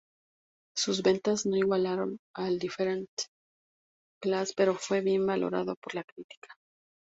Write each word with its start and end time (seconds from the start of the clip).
Sus 0.75 1.03
ventas 1.03 1.45
no 1.45 1.55
igualaron 1.57 2.17
al 2.33 2.57
"Different 2.57 3.07
Class", 4.19 4.51
pero 4.55 4.73
fue 4.73 5.01
bien 5.01 5.27
valorado 5.27 5.75
por 5.75 5.93
la 5.93 6.03
crítica. 6.03 6.55